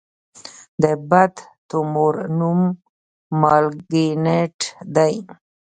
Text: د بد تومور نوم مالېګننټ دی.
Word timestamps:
د 0.81 0.83
بد 1.09 1.33
تومور 1.69 2.15
نوم 2.39 2.61
مالېګننټ 3.41 4.59
دی. 4.95 5.15